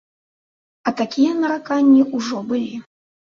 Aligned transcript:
А 0.87 0.93
такія 1.01 1.33
нараканні 1.43 2.01
ўжо 2.17 2.41
былі. 2.51 2.75